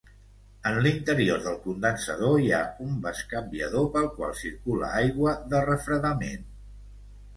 [0.69, 6.53] En l'interior del condensador hi ha un bescanviador pel qual circula aigua de refredament.